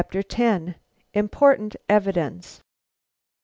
[1.13, 2.63] IMPORTANT EVIDENCE.